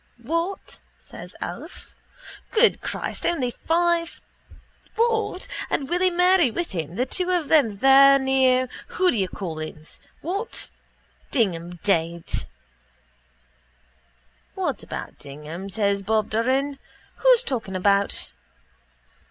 —What? 0.23 0.79
says 0.97 1.35
Alf. 1.41 1.93
Good 2.49 2.81
Christ, 2.81 3.23
only 3.23 3.51
five... 3.51 4.19
What?... 4.95 5.47
And 5.69 5.87
Willy 5.89 6.09
Murray 6.09 6.49
with 6.49 6.71
him, 6.71 6.95
the 6.95 7.05
two 7.05 7.29
of 7.29 7.49
them 7.49 7.77
there 7.77 8.17
near 8.17 8.67
whatdoyoucallhim's... 8.93 9.99
What? 10.21 10.71
Dignam 11.29 11.75
dead? 11.83 12.45
—What 14.55 14.81
about 14.81 15.19
Dignam? 15.19 15.69
says 15.69 16.01
Bob 16.01 16.31
Doran. 16.31 16.79
Who's 17.17 17.43
talking 17.43 17.75
about...? 17.75 18.31